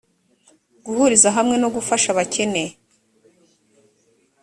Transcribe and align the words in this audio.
guhuriza 0.85 1.29
hamwe 1.37 1.55
no 1.61 1.69
gufasha 1.75 2.07
abakene 2.11 2.63